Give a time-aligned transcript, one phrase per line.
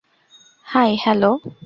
[0.67, 1.31] High,- hello.